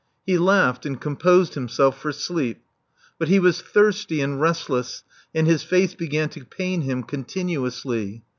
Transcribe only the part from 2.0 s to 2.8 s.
for sleep.